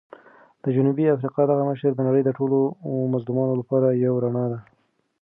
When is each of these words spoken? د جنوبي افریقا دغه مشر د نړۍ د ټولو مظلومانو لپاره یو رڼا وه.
د 0.63 0.65
جنوبي 0.75 1.05
افریقا 1.15 1.41
دغه 1.47 1.63
مشر 1.69 1.91
د 1.95 1.99
نړۍ 2.07 2.21
د 2.25 2.29
ټولو 2.37 2.57
مظلومانو 3.13 3.53
لپاره 3.61 3.87
یو 4.05 4.13
رڼا 4.25 4.45
وه. 4.51 4.59